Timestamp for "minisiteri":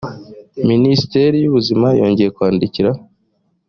0.69-1.35